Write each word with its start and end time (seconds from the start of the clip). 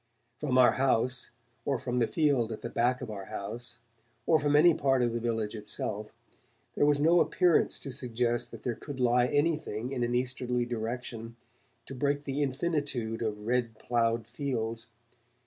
From 0.39 0.57
our 0.57 0.71
house, 0.71 1.29
or 1.63 1.77
from 1.77 1.99
the 1.99 2.07
field 2.07 2.51
at 2.51 2.63
the 2.63 2.71
back 2.71 3.01
of 3.01 3.11
our 3.11 3.25
house, 3.25 3.77
or 4.25 4.39
from 4.39 4.55
any 4.55 4.73
part 4.73 5.03
of 5.03 5.13
the 5.13 5.19
village 5.19 5.53
itself, 5.53 6.11
there 6.73 6.87
was 6.87 6.99
no 6.99 7.19
appearance 7.19 7.77
to 7.81 7.91
suggest 7.91 8.49
that 8.49 8.63
there 8.63 8.73
could 8.73 8.99
lie 8.99 9.27
anything 9.27 9.91
in 9.91 10.01
an 10.03 10.15
easterly 10.15 10.65
direction 10.65 11.35
to 11.85 11.93
break 11.93 12.23
the 12.23 12.41
infinitude 12.41 13.21
of 13.21 13.45
red 13.45 13.77
ploughed 13.77 14.25
fields. 14.27 14.87